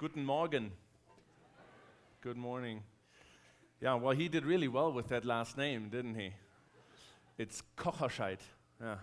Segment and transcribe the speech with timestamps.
[0.00, 0.72] Guten Morgen.
[2.22, 2.82] Good morning.
[3.82, 6.32] Yeah, well, he did really well with that last name, didn't he?
[7.36, 8.38] It's Kocherscheid.
[8.80, 8.94] Yeah.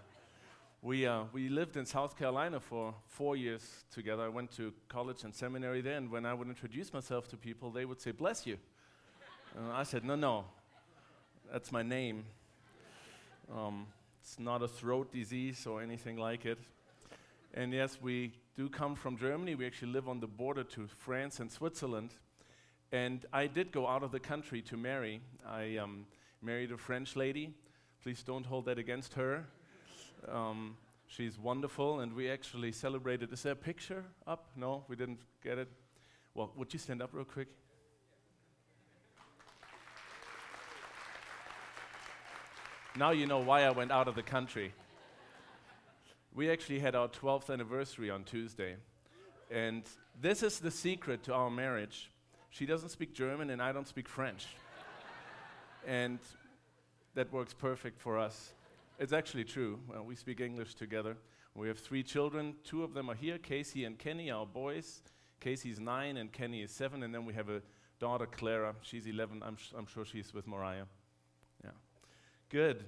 [0.81, 4.23] We, uh, we lived in South Carolina for four years together.
[4.23, 7.69] I went to college and seminary there, and when I would introduce myself to people,
[7.69, 8.57] they would say, Bless you.
[9.55, 10.45] And I said, No, no,
[11.51, 12.25] that's my name.
[13.55, 13.85] Um,
[14.19, 16.57] it's not a throat disease or anything like it.
[17.53, 19.53] And yes, we do come from Germany.
[19.53, 22.15] We actually live on the border to France and Switzerland.
[22.91, 25.21] And I did go out of the country to marry.
[25.47, 26.07] I um,
[26.41, 27.53] married a French lady.
[28.01, 29.45] Please don't hold that against her.
[30.27, 33.31] Um, she's wonderful, and we actually celebrated.
[33.31, 34.49] Is there a picture up?
[34.55, 35.69] No, we didn't get it.
[36.33, 37.49] Well, would you stand up real quick?
[42.95, 44.73] Now you know why I went out of the country.
[46.37, 48.75] We actually had our 12th anniversary on Tuesday.
[49.49, 49.81] And
[50.21, 52.11] this is the secret to our marriage.
[52.51, 54.45] She doesn't speak German, and I don't speak French.
[55.87, 56.19] and
[57.15, 58.53] that works perfect for us.
[58.99, 59.79] It's actually true.
[59.87, 61.17] Well, we speak English together.
[61.55, 62.53] We have three children.
[62.63, 65.01] Two of them are here Casey and Kenny, our boys.
[65.39, 67.01] Casey's nine, and Kenny is seven.
[67.01, 67.63] And then we have a
[67.99, 68.75] daughter, Clara.
[68.83, 69.41] She's 11.
[69.43, 70.85] I'm, sh- I'm sure she's with Mariah.
[71.63, 71.71] Yeah.
[72.49, 72.83] Good.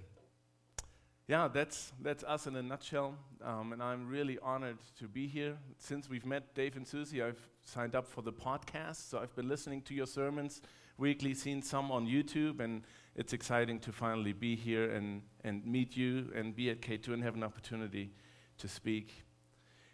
[1.30, 3.14] Yeah, that's, that's us in a nutshell.
[3.44, 5.58] Um, and I'm really honored to be here.
[5.78, 9.12] Since we've met Dave and Susie, I've signed up for the podcast.
[9.12, 10.64] So I've been listening to your sermons
[10.98, 12.82] weekly, seen some on YouTube, and
[13.16, 17.24] it's exciting to finally be here and, and meet you and be at K2 and
[17.24, 18.10] have an opportunity
[18.58, 19.24] to speak.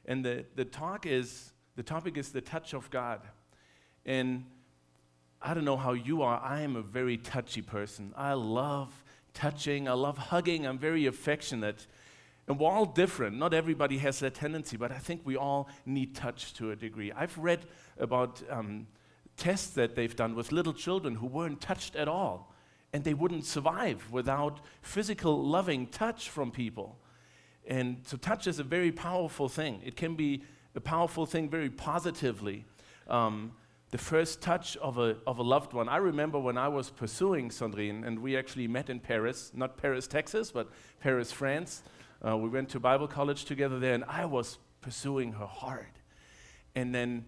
[0.05, 3.19] And the, the talk is, the topic is the touch of God.
[4.05, 4.45] And
[5.41, 8.13] I don't know how you are, I am a very touchy person.
[8.15, 9.03] I love
[9.35, 11.85] touching, I love hugging, I'm very affectionate.
[12.47, 13.37] And we're all different.
[13.37, 17.11] Not everybody has that tendency, but I think we all need touch to a degree.
[17.11, 17.65] I've read
[17.99, 18.87] about um,
[19.37, 22.53] tests that they've done with little children who weren't touched at all,
[22.93, 26.97] and they wouldn't survive without physical, loving touch from people.
[27.67, 29.81] And so, touch is a very powerful thing.
[29.83, 30.43] It can be
[30.75, 32.65] a powerful thing very positively.
[33.07, 33.53] Um,
[33.91, 35.87] the first touch of a, of a loved one.
[35.87, 40.07] I remember when I was pursuing Sandrine, and we actually met in Paris, not Paris,
[40.07, 40.69] Texas, but
[40.99, 41.83] Paris, France.
[42.25, 45.99] Uh, we went to Bible college together there, and I was pursuing her hard.
[46.75, 47.25] And then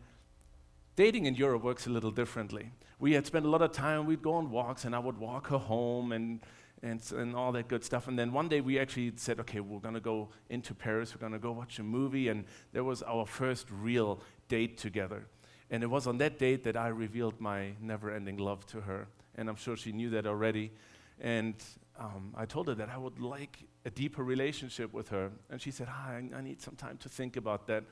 [0.95, 2.71] dating in Europe works a little differently.
[2.99, 5.47] We had spent a lot of time, we'd go on walks, and I would walk
[5.47, 6.41] her home and,
[6.81, 8.07] and, and all that good stuff.
[8.07, 11.21] And then one day we actually said, okay, we're going to go into Paris, we're
[11.21, 12.29] going to go watch a movie.
[12.29, 14.19] And there was our first real
[14.49, 15.27] date together.
[15.69, 19.07] And it was on that date that I revealed my never ending love to her.
[19.35, 20.71] And I'm sure she knew that already.
[21.19, 21.55] And
[21.99, 25.31] um, I told her that I would like a deeper relationship with her.
[25.49, 27.83] And she said, ah, I, I need some time to think about that.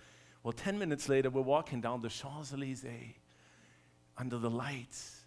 [0.44, 3.16] Well, 10 minutes later, we're walking down the Champs Elysees
[4.18, 5.22] under the lights.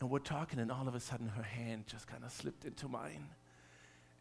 [0.00, 2.88] And we're talking, and all of a sudden, her hand just kind of slipped into
[2.88, 3.28] mine.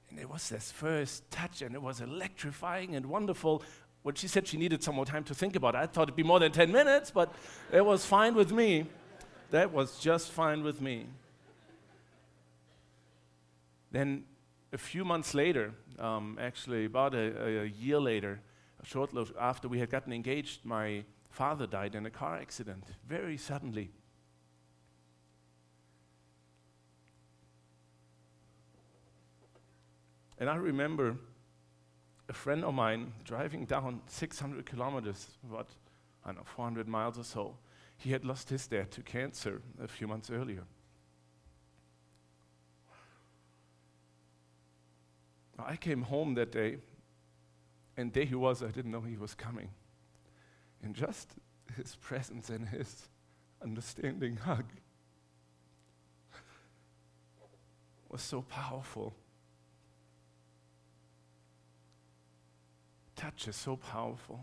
[0.10, 3.64] And it was this first touch, and it was electrifying and wonderful
[4.08, 6.16] when she said she needed some more time to think about it, I thought it'd
[6.16, 7.30] be more than 10 minutes, but
[7.74, 8.86] it was fine with me.
[9.52, 11.08] That was just fine with me.
[13.92, 14.24] Then
[14.72, 18.40] a few months later, um, actually about a, a, year later,
[18.82, 23.90] shortly after we had gotten engaged, my father died in a car accident, very suddenly.
[30.40, 31.18] And I remember
[32.30, 35.68] a friend of mine driving down 600 kilometers, what,
[36.24, 37.56] I don't know, 400 miles or so.
[37.98, 40.64] He had lost his dad to cancer a few months earlier.
[45.60, 46.78] I came home that day,
[47.96, 48.62] and there he was.
[48.62, 49.70] I didn't know he was coming.
[50.84, 51.34] And just
[51.76, 53.10] his presence and his
[53.62, 54.66] understanding hug
[58.10, 59.16] was so powerful.
[63.28, 64.40] Touch is so powerful.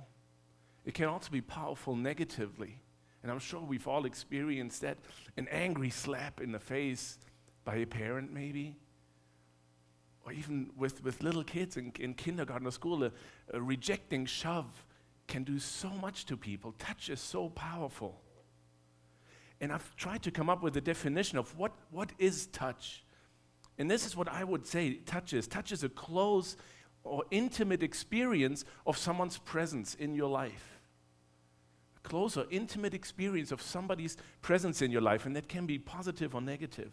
[0.84, 2.81] It can also be powerful negatively.
[3.23, 4.99] And I'm sure we've all experienced that
[5.38, 7.19] an angry slap in the face
[7.64, 8.76] by a parent, maybe.
[10.26, 13.12] Or even with, with little kids in, in kindergarten or school, a,
[13.55, 14.85] a rejecting shove
[15.29, 16.75] can do so much to people.
[16.79, 18.20] Touch is so powerful.
[19.62, 23.03] And I've tried to come up with a definition of what, what is touch.
[23.79, 25.47] And this is what I would say touch is.
[25.47, 26.58] Touch is a close
[27.05, 30.81] or intimate experience of someone's presence in your life.
[31.97, 35.79] A close or intimate experience of somebody's presence in your life, and that can be
[35.79, 36.93] positive or negative.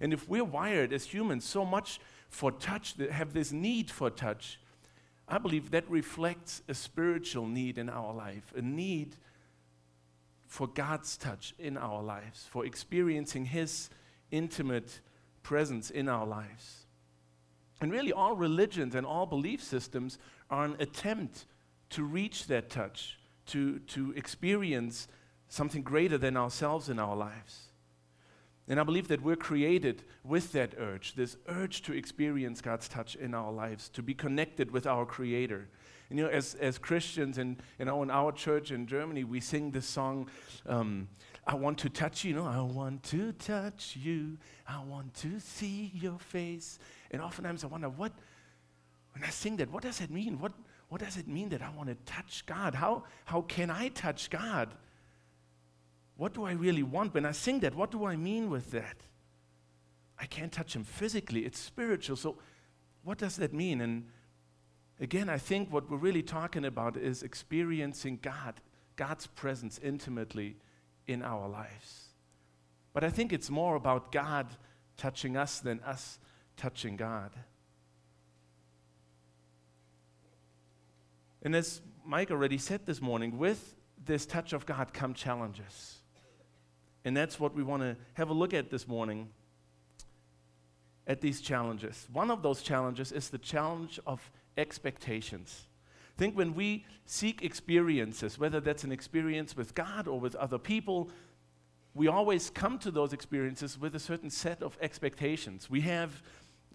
[0.00, 4.58] And if we're wired as humans so much for touch, have this need for touch,
[5.28, 9.16] I believe that reflects a spiritual need in our life, a need
[10.46, 13.88] for God's touch in our lives, for experiencing His
[14.30, 15.00] intimate
[15.42, 16.81] presence in our lives.
[17.82, 20.16] And really, all religions and all belief systems
[20.48, 21.46] are an attempt
[21.90, 25.08] to reach that touch, to, to experience
[25.48, 27.72] something greater than ourselves in our lives.
[28.68, 33.16] And I believe that we're created with that urge, this urge to experience God's touch
[33.16, 35.68] in our lives, to be connected with our Creator.
[36.08, 39.40] And you know, as, as Christians and you know, in our church in Germany, we
[39.40, 40.28] sing this song,
[40.66, 41.08] um,
[41.46, 44.38] I want to touch you, you know, I want to touch you,
[44.68, 46.78] I want to see your face.
[47.12, 48.12] And oftentimes I wonder, what,
[49.12, 50.38] when I sing that, what does it mean?
[50.38, 50.52] What,
[50.88, 52.74] what does it mean that I want to touch God?
[52.74, 54.74] How, how can I touch God?
[56.16, 57.14] What do I really want?
[57.14, 58.96] When I sing that, what do I mean with that?
[60.18, 62.16] I can't touch him physically, it's spiritual.
[62.16, 62.36] So,
[63.02, 63.80] what does that mean?
[63.80, 64.04] And
[65.00, 68.60] again, I think what we're really talking about is experiencing God,
[68.94, 70.56] God's presence intimately
[71.08, 72.10] in our lives.
[72.92, 74.46] But I think it's more about God
[74.96, 76.20] touching us than us
[76.56, 77.30] touching God.
[81.42, 85.98] And as Mike already said this morning, with this touch of God come challenges.
[87.04, 89.28] And that's what we want to have a look at this morning
[91.06, 92.06] at these challenges.
[92.12, 95.66] One of those challenges is the challenge of expectations.
[96.16, 101.10] Think when we seek experiences, whether that's an experience with God or with other people,
[101.94, 105.68] we always come to those experiences with a certain set of expectations.
[105.68, 106.22] We have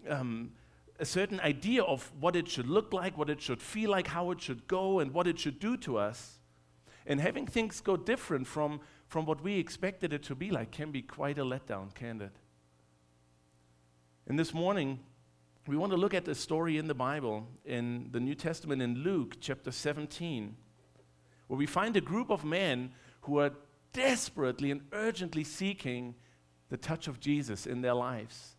[0.08, 0.52] um,
[0.98, 4.30] a certain idea of what it should look like, what it should feel like, how
[4.30, 6.38] it should go, and what it should do to us.
[7.06, 10.92] And having things go different from from what we expected it to be like can
[10.92, 12.36] be quite a letdown, can't it?
[14.26, 15.00] And this morning,
[15.66, 18.96] we want to look at the story in the Bible, in the New Testament, in
[18.96, 20.54] Luke chapter 17,
[21.46, 23.52] where we find a group of men who are
[23.94, 26.14] desperately and urgently seeking
[26.68, 28.56] the touch of Jesus in their lives.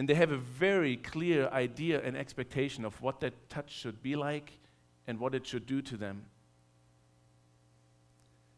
[0.00, 4.16] And they have a very clear idea and expectation of what that touch should be
[4.16, 4.58] like
[5.06, 6.24] and what it should do to them.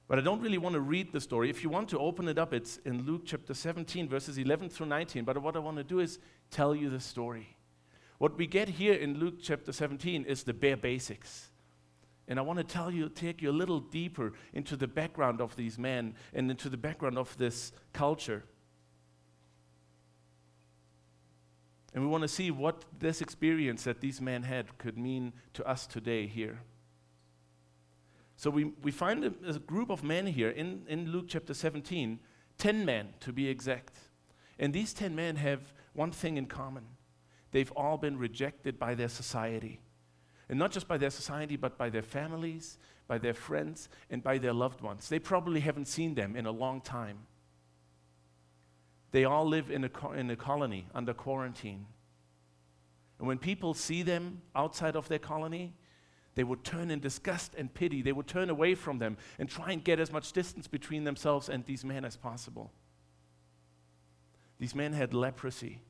[0.07, 1.51] But I don't really want to read the story.
[1.51, 4.87] If you want to open it up, it's in Luke chapter 17, verses 11 through
[4.87, 5.25] 19.
[5.25, 6.21] But what I want to do is
[6.53, 7.57] tell you the story.
[8.19, 11.51] What we get here in Luke chapter 17 is the bare basics.
[12.29, 15.57] And I want to tell you, take you a little deeper into the background of
[15.57, 18.45] these men and into the background of this culture.
[21.95, 25.67] And we want to see what this experience that these men had could mean to
[25.67, 26.61] us today here.
[28.37, 32.19] So we, we find a, a group of men here in, in Luke chapter 17,
[32.59, 33.97] 10 men to be exact.
[34.59, 36.85] And these 10 men have one thing in common
[37.51, 39.79] they've all been rejected by their society.
[40.49, 44.39] And not just by their society, but by their families, by their friends, and by
[44.39, 45.11] their loved ones.
[45.11, 47.19] They probably haven't seen them in a long time.
[49.13, 51.87] They all live in a, co- in a colony under quarantine.
[53.19, 55.75] And when people see them outside of their colony,
[56.35, 58.03] they would turn in disgust and pity.
[58.03, 61.49] They would turn away from them and try and get as much distance between themselves
[61.49, 62.73] and these men as possible.
[64.59, 65.83] These men had leprosy.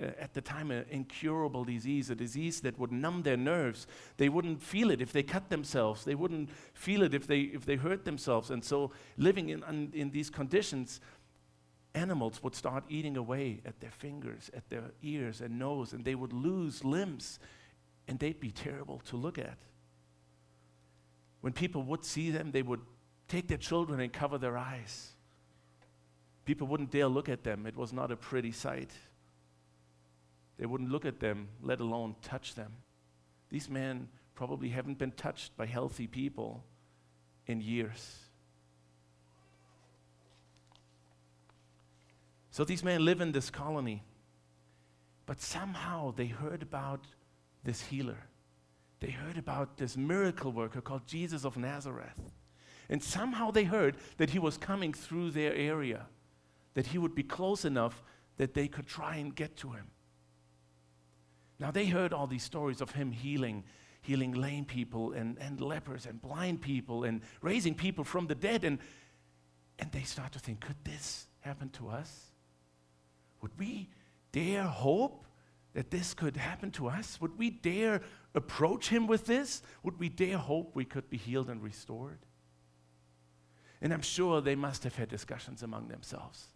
[0.00, 3.86] Uh, at the time, an incurable disease, a disease that would numb their nerves.
[4.16, 6.04] They wouldn't feel it if they cut themselves.
[6.04, 8.50] They wouldn't feel it if they, if they hurt themselves.
[8.50, 11.00] And so, living in, in, in these conditions,
[11.94, 16.14] animals would start eating away at their fingers, at their ears and nose, and they
[16.14, 17.38] would lose limbs
[18.08, 19.58] and they'd be terrible to look at.
[21.40, 22.80] When people would see them, they would
[23.28, 25.12] take their children and cover their eyes.
[26.44, 27.66] People wouldn't dare look at them.
[27.66, 28.90] It was not a pretty sight.
[30.58, 32.72] They wouldn't look at them, let alone touch them.
[33.48, 36.64] These men probably haven't been touched by healthy people
[37.46, 38.18] in years.
[42.50, 44.02] So these men live in this colony,
[45.26, 47.06] but somehow they heard about
[47.62, 48.26] this healer.
[48.98, 52.20] They heard about this miracle worker called Jesus of Nazareth.
[52.88, 56.06] And somehow they heard that he was coming through their area,
[56.74, 58.02] that he would be close enough
[58.36, 59.86] that they could try and get to him.
[61.60, 63.64] Now they heard all these stories of him healing,
[64.02, 68.64] healing lame people and, and lepers and blind people and raising people from the dead.
[68.64, 68.78] And,
[69.78, 72.29] and they start to think, could this happen to us?
[73.42, 73.88] Would we
[74.32, 75.26] dare hope
[75.74, 77.20] that this could happen to us?
[77.20, 78.00] Would we dare
[78.34, 79.62] approach him with this?
[79.82, 82.18] Would we dare hope we could be healed and restored?
[83.80, 86.48] And I'm sure they must have had discussions among themselves.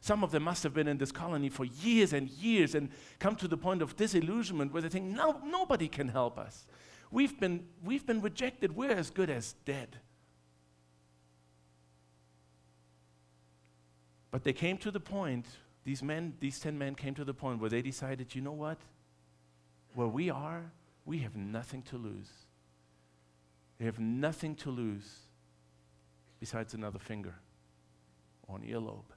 [0.00, 3.36] Some of them must have been in this colony for years and years and come
[3.36, 6.66] to the point of disillusionment where they think, no, nobody can help us.
[7.10, 8.74] We've been, we've been rejected.
[8.74, 9.98] We're as good as dead.
[14.30, 15.46] But they came to the point
[15.90, 18.78] these men, these 10 men came to the point where they decided, you know what?
[19.94, 20.70] Where we are,
[21.04, 22.30] we have nothing to lose.
[23.76, 25.18] They have nothing to lose
[26.38, 27.34] besides another finger
[28.46, 29.10] or an earlobe.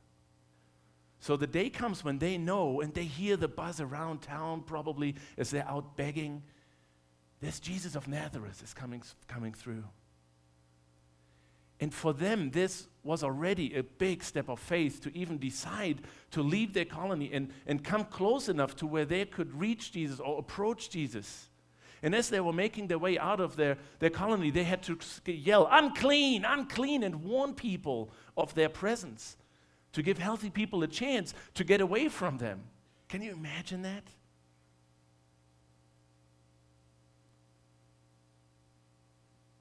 [1.19, 5.13] So the day comes when they know and they hear the buzz around town, probably
[5.37, 6.41] as they're out begging.
[7.39, 9.83] This Jesus of Nazareth is coming, coming through.
[11.79, 16.01] And for them, this was already a big step of faith to even decide
[16.31, 20.19] to leave their colony and, and come close enough to where they could reach Jesus
[20.19, 21.49] or approach Jesus.
[22.01, 24.97] And as they were making their way out of their, their colony, they had to
[25.25, 29.37] yell, unclean, unclean, and warn people of their presence
[29.93, 32.63] to give healthy people a chance to get away from them.
[33.07, 34.03] Can you imagine that?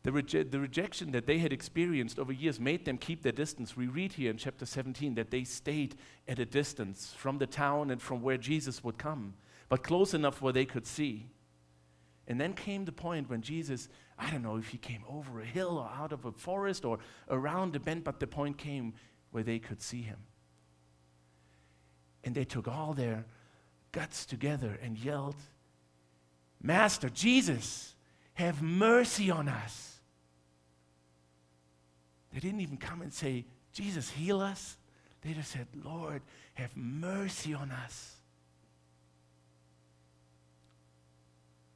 [0.05, 0.11] The,
[0.51, 3.77] the, rejection that they had experienced over years made them keep their distance.
[3.77, 5.95] We read here in chapter 17 that they stayed
[6.27, 9.35] at a distance from the town and from where Jesus would come,
[9.69, 11.29] but close enough where they could see.
[12.27, 15.45] And then came the point when Jesus, I don't know if he came over a
[15.45, 18.95] hill or out of a forest or around a bend, but the point came
[19.31, 20.19] where they could see him.
[22.25, 23.25] And they took all their
[23.93, 25.37] guts together and yelled,
[26.61, 27.95] Master, Jesus,
[28.35, 29.92] have mercy on us.
[32.33, 34.77] They didn't even come and say, Jesus, heal us.
[35.23, 36.23] They just said, Lord,
[36.55, 38.17] have mercy on us.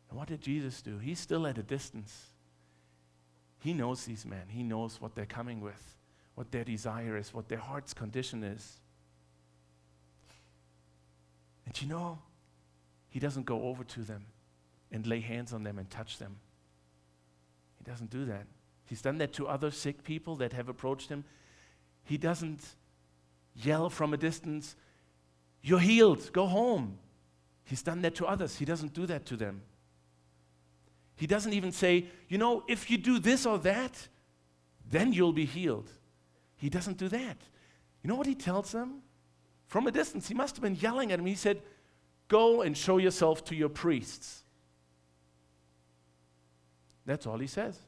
[0.09, 0.99] And what did Jesus do?
[0.99, 2.27] He's still at a distance.
[3.61, 5.97] He knows these men, he knows what they're coming with
[6.37, 8.79] what their desire is, what their heart's condition is.
[11.65, 12.19] And you know,
[13.09, 14.27] he doesn't go over to them
[14.93, 16.37] and lay hands on them and touch them.
[17.79, 18.47] He doesn't do that.
[18.87, 21.25] He's done that to other sick people that have approached him.
[22.05, 22.61] He doesn't
[23.55, 24.76] yell from a distance,
[25.62, 26.99] You're healed, go home.
[27.64, 28.57] He's done that to others.
[28.57, 29.62] He doesn't do that to them.
[31.16, 34.09] He doesn't even say, You know, if you do this or that,
[34.88, 35.90] then you'll be healed.
[36.57, 37.37] He doesn't do that.
[38.02, 39.02] You know what he tells them?
[39.66, 41.26] From a distance, he must have been yelling at him.
[41.26, 41.61] He said,
[42.28, 44.45] Go and show yourself to your priests.
[47.05, 47.78] That's all he says.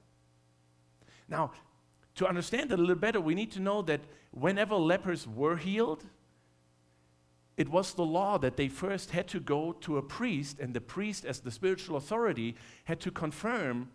[1.28, 1.52] Now,
[2.16, 6.04] to understand it a little better, we need to know that whenever lepers were healed,
[7.56, 10.80] it was the law that they first had to go to a priest, and the
[10.80, 13.90] priest, as the spiritual authority, had to confirm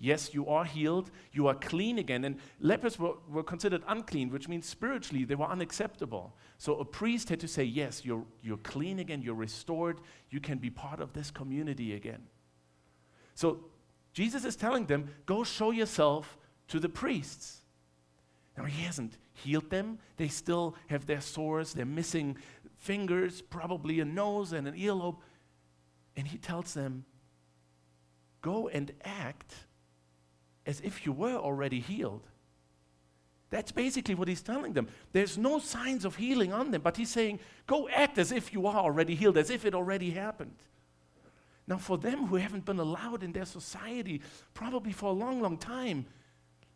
[0.00, 2.24] Yes, you are healed, you are clean again.
[2.24, 6.36] And lepers were, were considered unclean, which means spiritually they were unacceptable.
[6.56, 10.58] So a priest had to say, Yes, you're, you're clean again, you're restored, you can
[10.58, 12.22] be part of this community again.
[13.34, 13.64] So
[14.12, 17.62] Jesus is telling them, Go show yourself to the priests.
[18.56, 19.98] Now, he hasn't healed them.
[20.16, 22.36] They still have their sores, they're missing
[22.76, 25.16] fingers, probably a nose and an earlobe.
[26.16, 27.04] And he tells them,
[28.40, 29.54] Go and act
[30.64, 32.22] as if you were already healed.
[33.50, 34.88] That's basically what he's telling them.
[35.12, 38.66] There's no signs of healing on them, but he's saying, go act as if you
[38.66, 40.54] are already healed, as if it already happened.
[41.66, 44.20] Now, for them who haven't been allowed in their society,
[44.54, 46.06] probably for a long, long time,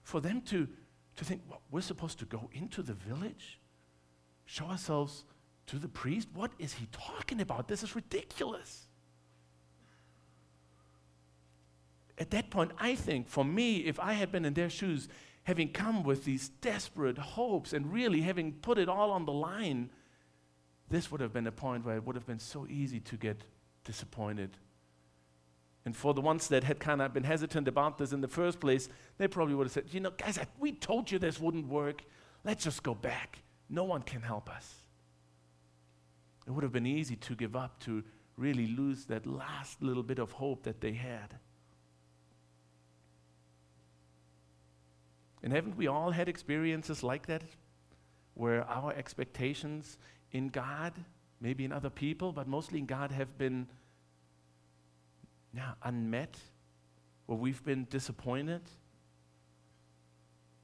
[0.02, 0.68] for them to,
[1.16, 3.58] to think, well, we're supposed to go into the village,
[4.44, 5.24] show ourselves
[5.66, 6.28] to the priest?
[6.34, 7.68] What is he talking about?
[7.68, 8.86] This is ridiculous.
[12.22, 15.08] at that point, I think for me, if I had been in their shoes,
[15.42, 19.90] having come with these desperate hopes and really having put it all on the line,
[20.88, 23.42] this would have been a point where it would have been so easy to get
[23.84, 24.56] disappointed.
[25.84, 28.60] And for the ones that had kind of been hesitant about this in the first
[28.60, 32.02] place, they probably would have said, You know, guys, we told you this wouldn't work.
[32.44, 33.40] Let's just go back.
[33.68, 34.74] No one can help us.
[36.46, 38.04] It would have been easy to give up, to
[38.36, 41.36] really lose that last little bit of hope that they had.
[45.42, 47.42] And haven't we all had experiences like that?
[48.34, 49.98] Where our expectations
[50.30, 50.92] in God,
[51.40, 53.66] maybe in other people, but mostly in God, have been
[55.54, 56.36] yeah, unmet,
[57.26, 58.62] where we've been disappointed,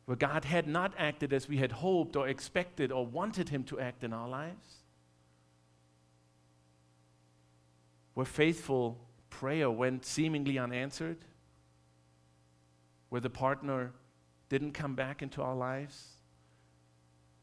[0.06, 3.78] where God had not acted as we had hoped or expected or wanted Him to
[3.78, 4.76] act in our lives,
[8.14, 8.98] where faithful
[9.30, 11.18] prayer went seemingly unanswered,
[13.10, 13.92] where the partner
[14.48, 16.16] didn't come back into our lives,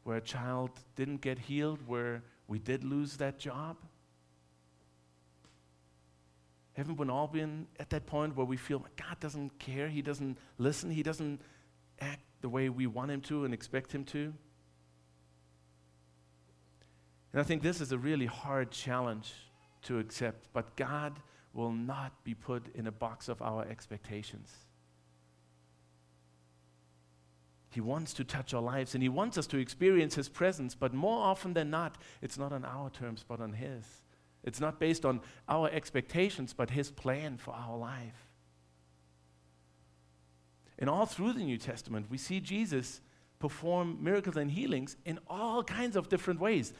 [0.02, 3.76] where a child didn't get healed, where we did lose that job?
[6.76, 10.36] Haven't we all been at that point where we feel God doesn't care, He doesn't
[10.58, 11.40] listen, He doesn't
[12.00, 14.34] act the way we want Him to and expect Him to?
[17.32, 19.32] And I think this is a really hard challenge
[19.82, 21.18] to accept, but God
[21.54, 24.52] will not be put in a box of our expectations.
[27.70, 30.92] He wants to touch our lives and He wants us to experience His presence, but
[30.92, 34.02] more often than not, it's not on our terms, but on His.
[34.46, 38.30] It's not based on our expectations, but His plan for our life.
[40.78, 43.00] And all through the New Testament, we see Jesus
[43.38, 46.72] perform miracles and healings in all kinds of different ways.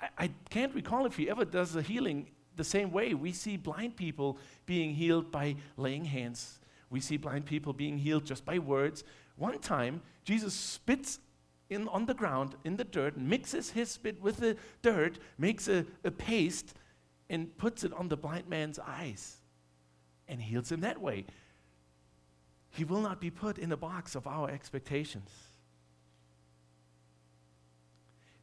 [0.00, 3.14] I, I can't recall if he ever does a healing the same way.
[3.14, 6.58] We see blind people being healed by laying hands,
[6.90, 9.04] we see blind people being healed just by words.
[9.36, 11.18] One time, Jesus spits
[11.70, 15.86] in, on the ground, in the dirt, mixes his spit with the dirt, makes a,
[16.04, 16.74] a paste,
[17.30, 19.36] and puts it on the blind man's eyes
[20.28, 21.24] and heals him that way.
[22.70, 25.30] He will not be put in a box of our expectations.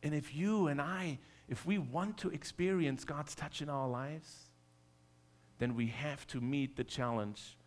[0.01, 4.47] And if you and I, if we want to experience God's touch in our lives,
[5.59, 7.57] then we have to meet the challenge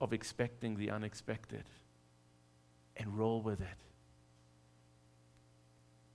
[0.00, 1.64] of expecting the unexpected
[2.96, 3.66] and roll with it.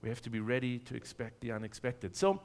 [0.02, 2.16] We have to be ready to expect the unexpected.
[2.16, 2.40] So,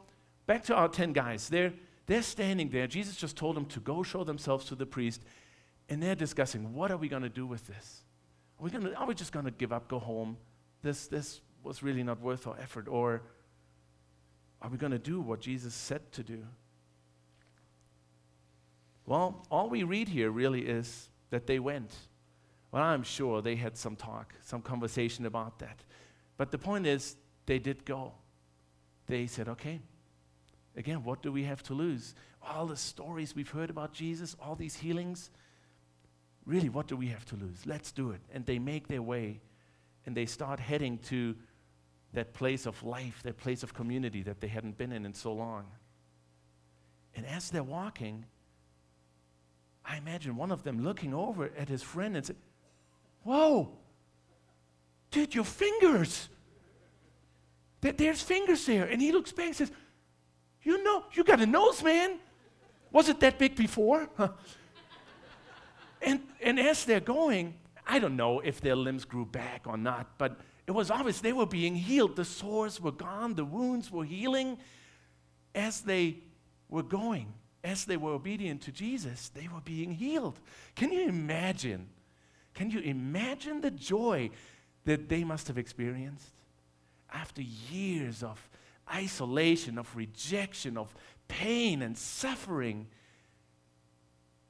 [0.45, 1.47] back to our 10 guys.
[1.49, 1.73] They're,
[2.05, 2.87] they're standing there.
[2.87, 5.23] Jesus just told them to go show themselves to the priest,
[5.89, 8.03] and they're discussing what are we going to do with this?
[8.59, 10.37] Are we, gonna, are we just going to give up, go home?
[10.81, 12.87] This, this was really not worth our effort.
[12.87, 13.23] Or
[14.61, 16.43] are we going to do what Jesus said to do?
[19.05, 21.93] Well, all we read here really is that they went.
[22.71, 25.83] Well, I'm sure they had some talk, some conversation about that.
[26.37, 28.13] But the point is, they did go.
[29.07, 29.79] They said, okay,
[30.75, 32.15] again, what do we have to lose?
[32.41, 35.31] All the stories we've heard about Jesus, all these healings,
[36.45, 37.65] really, what do we have to lose?
[37.65, 38.21] Let's do it.
[38.33, 39.41] And they make their way
[40.05, 41.35] and they start heading to
[42.13, 45.33] that place of life, that place of community that they hadn't been in in so
[45.33, 45.65] long.
[47.15, 48.25] And as they're walking,
[49.83, 52.39] I imagine one of them looking over at his friend and saying,
[53.23, 53.71] Whoa,
[55.11, 56.29] dude, your fingers.
[57.81, 58.85] That there's fingers there.
[58.85, 59.71] And he looks back and says,
[60.65, 62.19] You know, you got a nose, man.
[62.91, 64.09] Was it that big before?
[66.01, 67.53] and, and as they're going,
[67.87, 71.31] I don't know if their limbs grew back or not, but it was obvious they
[71.31, 72.17] were being healed.
[72.17, 74.57] The sores were gone, the wounds were healing
[75.53, 76.17] as they
[76.67, 80.37] were going, as they were obedient to Jesus, they were being healed.
[80.75, 81.87] Can you imagine
[82.55, 84.31] can you imagine the joy
[84.85, 86.31] that they must have experienced?
[87.13, 88.49] After years of
[88.93, 90.93] isolation, of rejection, of
[91.27, 92.87] pain and suffering,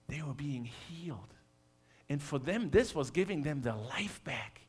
[0.07, 1.33] they were being healed.
[2.09, 4.61] And for them, this was giving them their life back.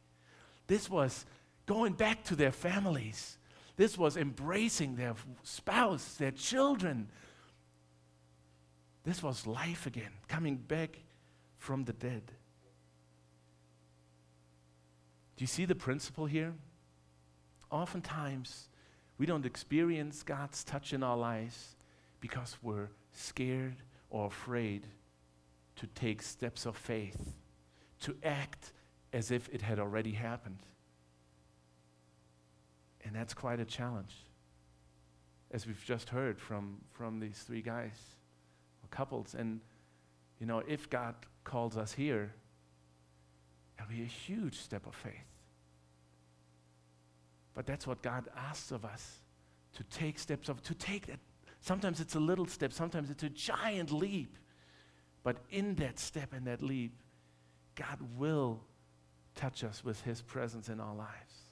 [0.66, 1.26] This was
[1.66, 3.38] going back to their families.
[3.76, 7.09] This was embracing their spouse, their children.
[9.05, 10.98] This was life again, coming back
[11.59, 12.22] from the dead.
[15.37, 16.55] Do you see the principle here?
[17.70, 18.68] Oftentimes,
[19.18, 21.76] we don't experience God's touch in our lives
[22.20, 23.76] because we're scared
[24.11, 24.87] or afraid
[25.76, 27.35] to take steps of faith,
[28.00, 28.72] to act
[29.12, 30.59] as if it had already happened.
[33.05, 34.14] And that's quite a challenge,
[35.50, 37.98] as we've just heard from, from these three guys
[38.83, 39.35] or couples.
[39.35, 39.61] And,
[40.40, 42.33] you know, if God calls us here,
[43.79, 45.12] It'll be a huge step of faith.
[47.57, 49.23] But that's what God asks of us
[49.73, 51.19] to take steps of, to take that.
[51.61, 54.37] Sometimes it's a little step, sometimes it's a giant leap.
[55.25, 56.92] But in that step and that leap,
[57.75, 58.61] God will
[59.35, 61.51] touch us with his presence in our lives.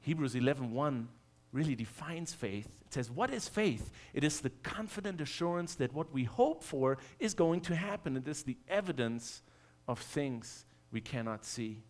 [0.00, 1.08] Hebrews 11:1
[1.52, 2.66] really defines faith.
[2.84, 3.92] It says, "What is faith?
[4.12, 8.16] It is the confident assurance that what we hope for is going to happen.
[8.16, 9.42] It is the evidence
[9.86, 11.84] of things we cannot see.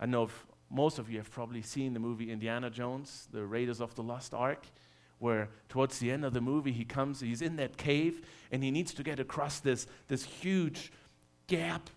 [0.00, 3.80] I know if most of you have probably seen the movie Indiana Jones, The Raiders
[3.80, 4.66] of the Lost Ark,
[5.18, 8.70] where towards the end of the movie he comes, he's in that cave, and he
[8.70, 10.92] needs to get across this, this huge
[11.46, 11.90] gap,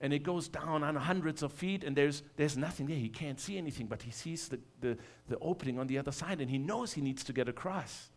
[0.00, 2.96] and it goes down on hundreds of feet, and there's, there's nothing there.
[2.96, 6.40] He can't see anything, but he sees the, the, the opening on the other side,
[6.40, 8.10] and he knows he needs to get across.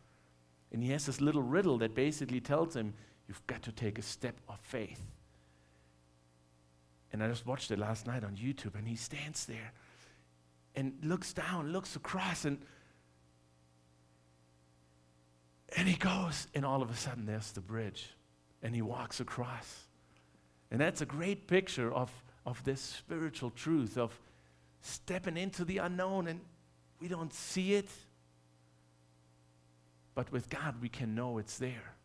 [0.72, 2.94] And he has this little riddle that basically tells him
[3.30, 5.00] You've got to take a step of faith.
[7.12, 9.72] And I just watched it last night on YouTube, and he stands there
[10.76, 12.60] and looks down, looks across, and
[15.76, 18.10] and he goes, and all of a sudden there's the bridge,
[18.64, 19.86] and he walks across.
[20.72, 22.12] And that's a great picture of,
[22.46, 24.20] of this spiritual truth of
[24.82, 26.40] stepping into the unknown and
[27.00, 27.90] we don't see it.
[30.16, 31.96] But with God, we can know it's there.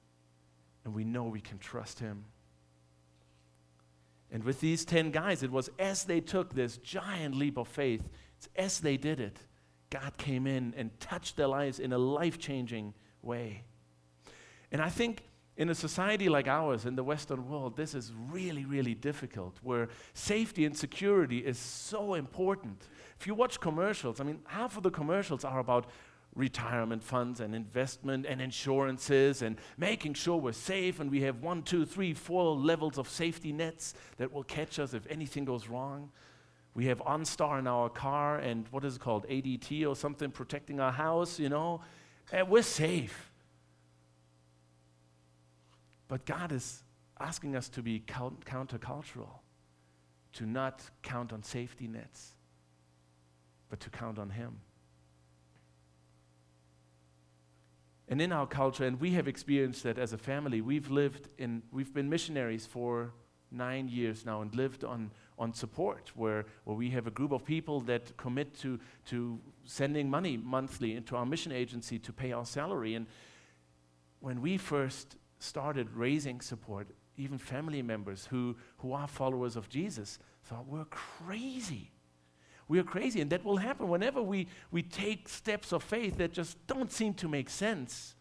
[0.84, 2.24] And we know we can trust Him.
[4.34, 8.10] And with these 10 guys, it was as they took this giant leap of faith,
[8.56, 9.38] as they did it,
[9.90, 13.62] God came in and touched their lives in a life changing way.
[14.72, 15.22] And I think
[15.56, 19.88] in a society like ours, in the Western world, this is really, really difficult, where
[20.14, 22.88] safety and security is so important.
[23.20, 25.86] If you watch commercials, I mean, half of the commercials are about
[26.34, 31.62] retirement funds and investment and insurances and making sure we're safe and we have one,
[31.62, 36.10] two, three, four levels of safety nets that will catch us if anything goes wrong.
[36.74, 40.80] We have OnStar in our car and what is it called, ADT or something, protecting
[40.80, 41.82] our house, you know,
[42.32, 43.30] and we're safe.
[46.08, 46.82] But God is
[47.20, 49.38] asking us to be countercultural,
[50.32, 52.34] to not count on safety nets,
[53.68, 54.60] but to count on Him.
[58.08, 61.62] And in our culture, and we have experienced that as a family, we've lived in,
[61.72, 63.12] we've been missionaries for
[63.50, 67.44] nine years now and lived on, on support, where, where we have a group of
[67.44, 72.44] people that commit to, to sending money monthly into our mission agency to pay our
[72.44, 72.94] salary.
[72.94, 73.06] And
[74.20, 80.18] when we first started raising support, even family members who, who are followers of Jesus
[80.44, 81.93] thought we're crazy.
[82.66, 86.32] We are crazy, and that will happen whenever we, we take steps of faith that
[86.32, 88.14] just don't seem to make sense.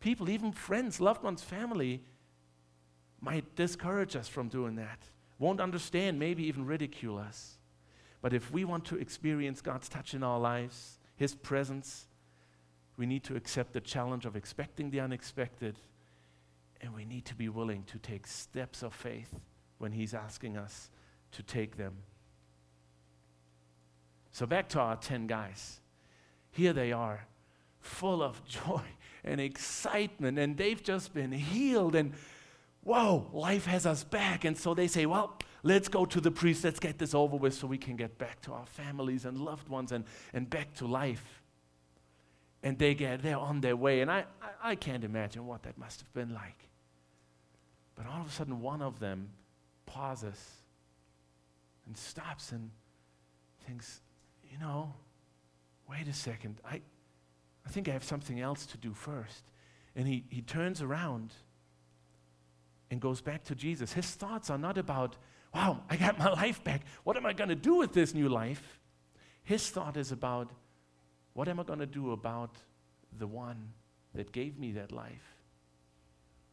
[0.00, 2.02] People, even friends, loved ones, family,
[3.20, 4.98] might discourage us from doing that,
[5.38, 7.58] won't understand, maybe even ridicule us.
[8.20, 12.06] But if we want to experience God's touch in our lives, His presence,
[12.96, 15.78] we need to accept the challenge of expecting the unexpected,
[16.80, 19.34] and we need to be willing to take steps of faith
[19.78, 20.90] when He's asking us
[21.32, 21.96] to take them.
[24.36, 25.80] So, back to our 10 guys.
[26.50, 27.26] Here they are,
[27.80, 28.82] full of joy
[29.24, 32.12] and excitement, and they've just been healed, and
[32.82, 34.44] whoa, life has us back.
[34.44, 37.54] And so they say, Well, let's go to the priest, let's get this over with
[37.54, 40.86] so we can get back to our families and loved ones and, and back to
[40.86, 41.42] life
[42.62, 45.78] and they get they're on their way and I, I, I can't imagine what that
[45.78, 46.68] must have been like
[47.94, 49.28] but all of a sudden one of them
[49.84, 50.52] pauses
[51.86, 52.70] and stops and
[53.66, 54.00] thinks
[54.50, 54.94] you know
[55.88, 56.80] wait a second i
[57.66, 59.44] i think i have something else to do first
[59.94, 61.32] and he, he turns around
[62.90, 65.16] and goes back to jesus his thoughts are not about
[65.54, 68.28] wow i got my life back what am i going to do with this new
[68.28, 68.80] life
[69.46, 70.50] his thought is about
[71.36, 72.56] what am I going to do about
[73.16, 73.74] the one
[74.14, 75.36] that gave me that life?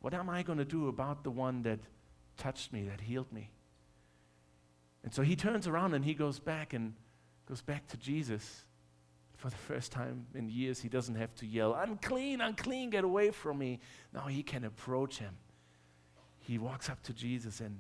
[0.02, 1.80] What am I going to do about the one that
[2.38, 3.50] touched me, that healed me?
[5.04, 6.94] And so he turns around and he goes back and
[7.48, 8.66] goes back to Jesus.
[9.38, 13.32] For the first time in years, he doesn't have to yell, unclean, unclean, get away
[13.32, 13.80] from me.
[14.14, 15.36] Now he can approach him.
[16.40, 17.80] He walks up to Jesus and,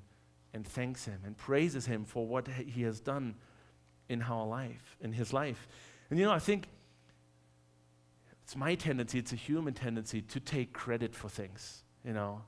[0.53, 3.35] and thanks him and praises him for what he has done
[4.09, 5.67] in our life, in his life.
[6.09, 6.67] And you know, I think
[8.43, 12.41] it's my tendency, it's a human tendency to take credit for things, you know.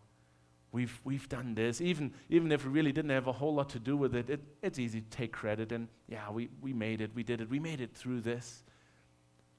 [0.76, 1.80] We've, we've done this.
[1.80, 4.42] Even, even if we really didn't have a whole lot to do with it, it,
[4.62, 7.60] it's easy to take credit and, yeah, we, we made it, we did it, we
[7.60, 8.66] made it through this.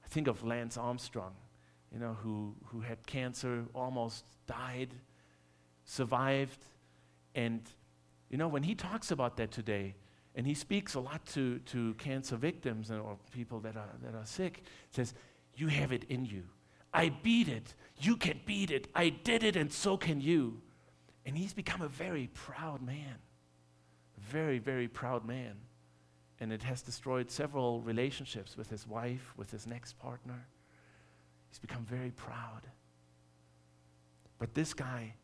[0.05, 1.33] I think of Lance Armstrong,
[1.90, 4.90] you know, who, who had cancer, almost died,
[5.87, 6.66] survived.
[7.35, 7.62] And,
[8.29, 9.94] you know, when he talks about that today,
[10.35, 14.14] and he speaks a lot to, to cancer victims and, or people that are, that
[14.14, 15.14] are sick, says,
[15.55, 16.42] you have it in you.
[16.92, 17.74] I beat it.
[18.02, 18.88] You can beat it.
[18.94, 20.61] I did it, and so can you.
[21.27, 23.17] And he's become a very proud man.
[24.17, 25.57] Very, very proud man.
[26.41, 30.47] And it has destroyed several relationships with his wife, with his next partner.
[31.49, 32.62] He's become very proud.
[34.39, 35.15] But this guy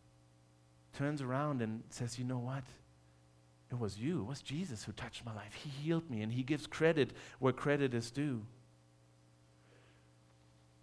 [0.92, 2.64] turns around and says, You know what?
[3.70, 5.54] It was you, it was Jesus who touched my life.
[5.54, 8.42] He healed me, and he gives credit where credit is due.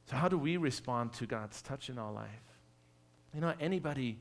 [0.09, 2.57] So, how do we respond to God's touch in our life?
[3.33, 4.17] You know, anybody,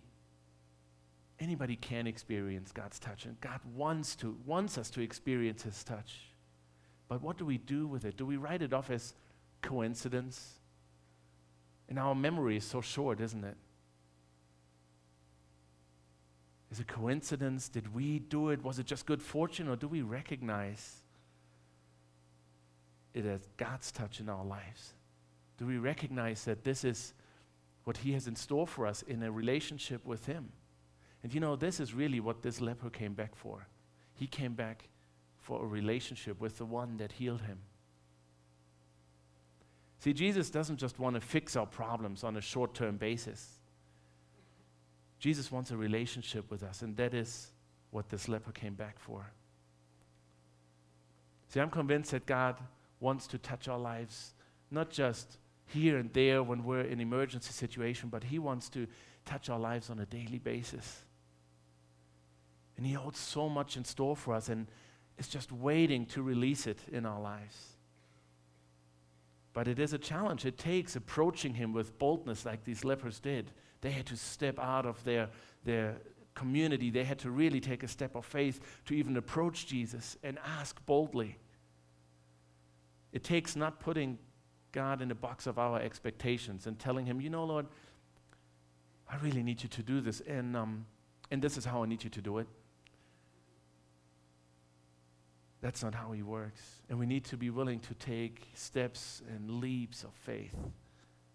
[1.40, 6.20] anybody can experience God's touch, and God wants to, wants us to experience His touch.
[7.08, 8.16] But what do we do with it?
[8.16, 9.14] Do we write it off as
[9.62, 10.54] coincidence?
[11.88, 13.56] And our memory is so short, isn't it?
[16.70, 17.68] Is it coincidence?
[17.68, 18.62] Did we do it?
[18.62, 19.68] Was it just good fortune?
[19.68, 21.02] Or do we recognize
[23.14, 24.92] it as God's touch in our lives?
[25.56, 27.14] Do we recognize that this is
[27.84, 30.52] what He has in store for us in a relationship with Him?
[31.22, 33.66] And you know, this is really what this leper came back for.
[34.14, 34.88] He came back
[35.38, 37.58] for a relationship with the one that healed him.
[40.00, 43.58] See, Jesus doesn't just want to fix our problems on a short term basis.
[45.18, 47.50] Jesus wants a relationship with us, and that is
[47.90, 49.32] what this leper came back for.
[51.48, 52.56] See, I'm convinced that God
[53.00, 54.34] wants to touch our lives,
[54.70, 58.86] not just here and there when we're in emergency situation, but He wants to
[59.24, 61.02] touch our lives on a daily basis.
[62.78, 64.68] And He holds so much in store for us, and
[65.18, 67.74] it's just waiting to release it in our lives.
[69.52, 70.46] But it is a challenge.
[70.46, 73.50] It takes approaching Him with boldness, like these lepers did.
[73.80, 75.28] They had to step out of their,
[75.64, 75.96] their
[76.34, 76.90] community.
[76.90, 80.80] They had to really take a step of faith to even approach Jesus and ask
[80.86, 81.36] boldly.
[83.12, 84.18] It takes not putting
[84.70, 87.66] God in a box of our expectations and telling Him, you know, Lord,
[89.10, 90.86] I really need you to do this, and, um,
[91.32, 92.46] and this is how I need you to do it.
[95.60, 96.62] That's not how He works.
[96.88, 100.54] And we need to be willing to take steps and leaps of faith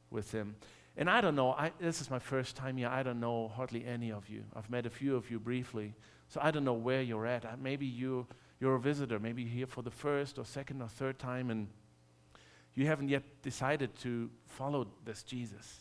[0.10, 0.56] with Him.
[0.96, 2.88] And I don't know, I, this is my first time here.
[2.88, 4.44] I don't know hardly any of you.
[4.56, 5.96] I've met a few of you briefly.
[6.28, 7.60] So I don't know where you're at.
[7.60, 8.28] Maybe you,
[8.60, 11.68] you're a visitor, maybe you're here for the first or second or third time, and
[12.76, 15.80] you haven't yet decided to follow this Jesus.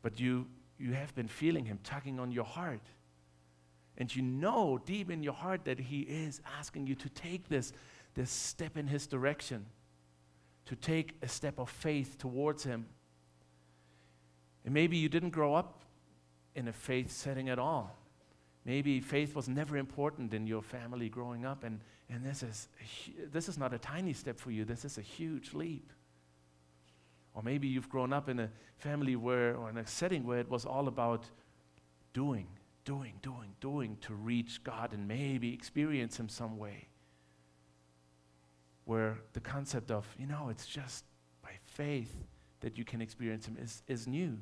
[0.00, 0.46] But you,
[0.78, 2.82] you have been feeling him tugging on your heart.
[3.98, 7.72] And you know deep in your heart that he is asking you to take this,
[8.14, 9.66] this step in his direction,
[10.66, 12.86] to take a step of faith towards him.
[14.64, 15.82] And maybe you didn't grow up
[16.54, 17.96] in a faith setting at all.
[18.64, 22.68] Maybe faith was never important in your family growing up, and, and this, is
[23.32, 25.92] this is not a tiny step for you, this is a huge leap.
[27.34, 30.48] Or maybe you've grown up in a family where, or in a setting where it
[30.48, 31.24] was all about
[32.12, 32.46] doing,
[32.84, 36.88] doing, doing, doing to reach God and maybe experience Him some way.
[38.84, 41.04] Where the concept of, you know, it's just
[41.42, 42.12] by faith
[42.60, 44.38] that you can experience Him is, is new.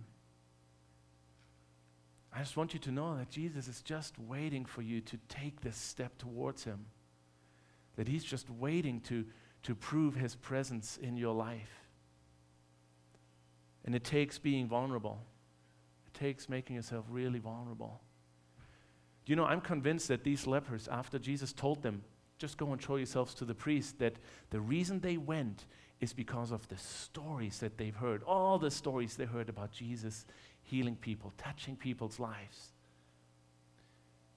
[2.32, 5.60] I just want you to know that Jesus is just waiting for you to take
[5.60, 6.86] this step towards Him.
[7.96, 9.26] That He's just waiting to,
[9.64, 11.88] to prove His presence in your life.
[13.84, 15.22] And it takes being vulnerable,
[16.06, 18.00] it takes making yourself really vulnerable.
[19.30, 22.02] You know, I'm convinced that these lepers, after Jesus told them,
[22.38, 24.16] just go and show yourselves to the priest, that
[24.50, 25.66] the reason they went
[26.00, 30.26] is because of the stories that they've heard, all the stories they heard about Jesus
[30.62, 32.72] healing people, touching people's lives.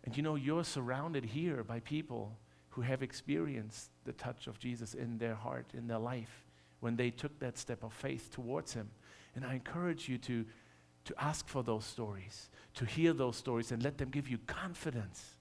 [0.04, 2.38] And you know, you're surrounded here by people
[2.70, 6.46] who have experienced the touch of Jesus in their heart, in their life,
[6.82, 8.92] when they took that step of faith towards Him.
[9.36, 10.46] And I encourage you to,
[11.06, 15.38] to ask for those stories, to hear those stories, and let them give you confidence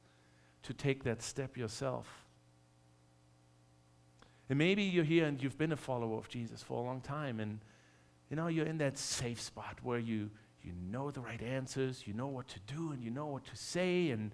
[0.63, 2.27] to take that step yourself.
[4.49, 7.41] And maybe you're here and you've been a follower of Jesus for a long time,
[7.41, 7.61] and
[8.29, 10.31] you know you're in that safe spot where you
[10.63, 13.57] you know the right answers, you know what to do, and you know what to
[13.57, 14.33] say, and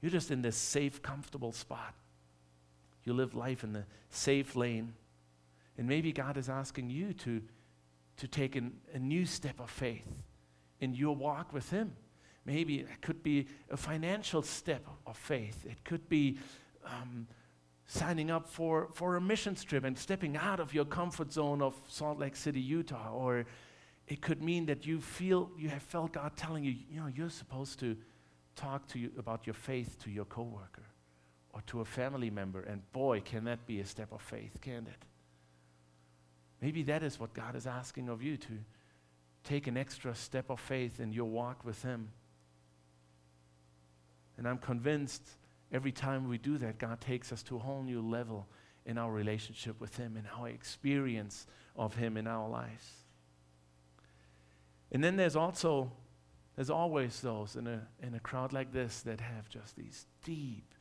[0.00, 1.94] you're just in this safe, comfortable spot.
[3.04, 4.94] You live life in the safe lane.
[5.78, 7.40] And maybe God is asking you to,
[8.18, 10.06] to take an, a new step of faith
[10.80, 11.92] in your walk with Him.
[12.44, 15.64] Maybe it could be a financial step of faith.
[15.66, 16.38] It could be
[16.84, 17.26] um,
[17.86, 21.74] signing up for, for a missions trip and stepping out of your comfort zone of
[21.86, 23.12] Salt Lake City, Utah.
[23.12, 23.44] Or
[24.08, 27.30] it could mean that you feel, you have felt God telling you, you know, you're
[27.30, 27.96] supposed to
[28.56, 30.86] talk to you about your faith to your coworker
[31.52, 32.62] or to a family member.
[32.62, 35.04] And boy, can that be a step of faith, can't it?
[36.60, 38.58] Maybe that is what God is asking of you to
[39.50, 42.08] take an extra step of faith in your walk with Him.
[44.38, 45.22] And I'm convinced
[45.72, 48.46] every time we do that, God takes us to a whole new level
[48.86, 52.92] in our relationship with Him and our experience of Him in our lives.
[54.92, 55.90] And then there's also,
[56.54, 60.74] there's always those in a, in a crowd like this that have just these deep,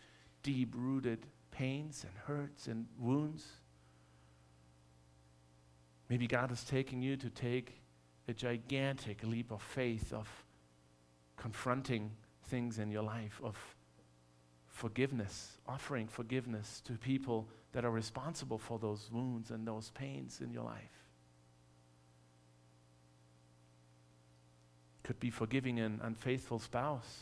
[0.43, 3.47] deep rooted pains and hurts and wounds.
[6.07, 7.79] Maybe God is taking you to take
[8.29, 10.29] a gigantic leap of faith of
[11.35, 12.11] confronting
[12.45, 13.57] things in your life, of
[14.67, 20.51] forgiveness, offering forgiveness to people that are responsible for those wounds and those pains in
[20.51, 21.03] your life.
[25.03, 27.21] Could be forgiving an unfaithful spouse.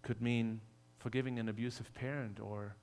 [0.00, 0.62] Could mean
[0.98, 2.76] forgiving an abusive parent or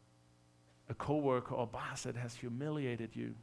[0.91, 3.33] a coworker or boss that has humiliated you.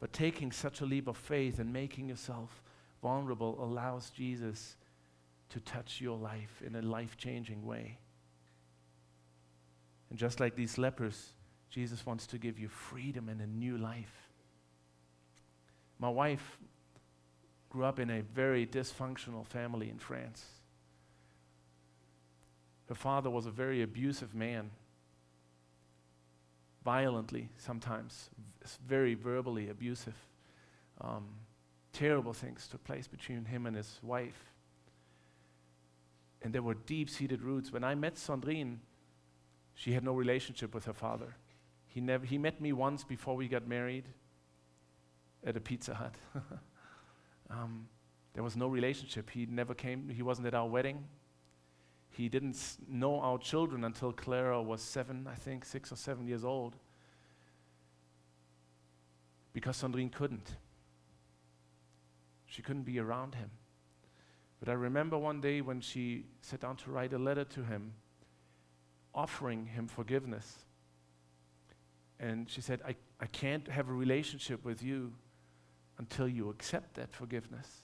[0.00, 2.62] But taking such a leap of faith and making yourself
[3.02, 4.76] vulnerable allows Jesus
[5.50, 7.98] to touch your life in a life changing way.
[10.08, 11.34] And just like these lepers,
[11.68, 14.30] Jesus wants to give you freedom and a new life.
[15.98, 16.58] My wife
[17.68, 20.44] grew up in a very dysfunctional family in France.
[22.88, 24.70] Her father was a very abusive man,
[26.86, 28.30] violently sometimes,
[28.86, 30.14] very verbally abusive.
[31.00, 31.24] Um,
[31.92, 34.52] terrible things took place between him and his wife.
[36.42, 37.72] And there were deep seated roots.
[37.72, 38.76] When I met Sandrine,
[39.74, 41.34] she had no relationship with her father.
[41.88, 44.04] He, never, he met me once before we got married
[45.44, 46.14] at a Pizza Hut.
[47.50, 47.88] um,
[48.32, 49.28] there was no relationship.
[49.30, 51.02] He never came, he wasn't at our wedding.
[52.16, 56.46] He didn't know our children until Clara was seven, I think, six or seven years
[56.46, 56.74] old.
[59.52, 60.56] Because Sandrine couldn't.
[62.46, 63.50] She couldn't be around him.
[64.60, 67.92] But I remember one day when she sat down to write a letter to him,
[69.14, 70.64] offering him forgiveness.
[72.18, 75.12] And she said, I, I can't have a relationship with you
[75.98, 77.82] until you accept that forgiveness.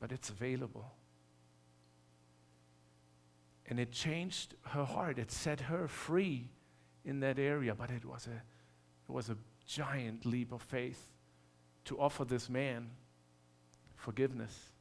[0.00, 0.92] But it's available.
[3.68, 5.18] And it changed her heart.
[5.18, 6.50] It set her free
[7.04, 7.74] in that area.
[7.74, 8.36] But it was a,
[9.08, 11.10] it was a giant leap of faith
[11.86, 12.90] to offer this man
[13.96, 14.72] forgiveness.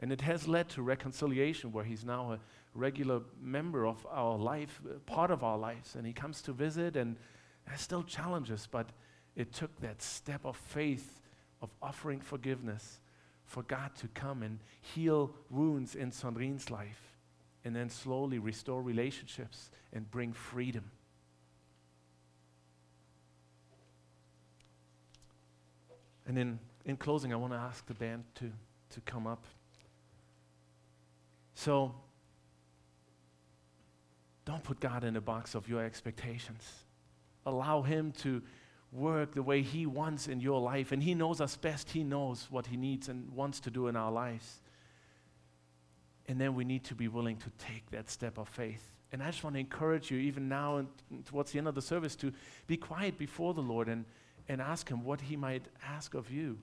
[0.00, 2.40] And it has led to reconciliation where he's now a
[2.74, 5.94] regular member of our life, uh, part of our lives.
[5.94, 7.16] And he comes to visit and
[7.76, 8.90] still challenges, but
[9.34, 11.20] it took that step of faith
[11.62, 13.00] of offering forgiveness
[13.44, 17.13] for God to come and heal wounds in Sandrine's life
[17.64, 20.90] and then slowly restore relationships and bring freedom.
[26.26, 28.50] And in, in closing, I want to ask the band to,
[28.90, 29.44] to come up.
[31.54, 31.94] So,
[34.44, 36.62] don't put God in a box of your expectations.
[37.46, 38.42] Allow Him to
[38.92, 40.92] work the way He wants in your life.
[40.92, 41.90] And He knows us best.
[41.90, 44.60] He knows what He needs and wants to do in our lives.
[46.28, 48.90] And then we need to be willing to take that step of faith.
[49.12, 50.88] And I just want to encourage you, even now and
[51.26, 52.32] towards the end of the service, to
[52.66, 54.04] be quiet before the Lord and,
[54.48, 56.58] and ask Him what He might ask of you.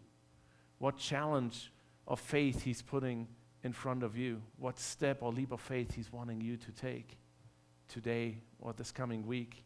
[0.79, 1.71] What challenge
[2.07, 3.27] of faith He's putting
[3.63, 4.41] in front of you.
[4.57, 7.17] What step or leap of faith He's wanting you to take
[7.87, 9.63] today or this coming week.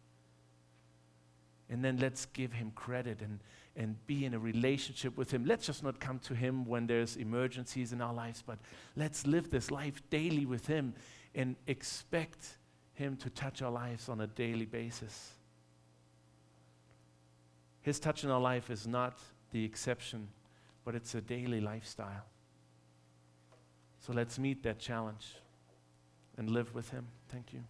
[1.70, 3.40] And then let's give Him credit and,
[3.76, 5.46] and be in a relationship with Him.
[5.46, 8.58] Let's just not come to Him when there's emergencies in our lives, but
[8.96, 10.94] let's live this life daily with Him
[11.34, 12.58] and expect
[12.94, 15.32] Him to touch our lives on a daily basis.
[17.82, 19.20] His touch in our life is not
[19.52, 20.30] the exception,
[20.86, 22.26] but it's a daily lifestyle.
[24.00, 25.36] So let's meet that challenge
[26.38, 27.06] and live with Him.
[27.30, 27.64] Thank you.